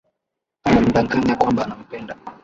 Anamdanganya 0.67 1.37
kwamba 1.41 1.61
anampenda 1.63 2.13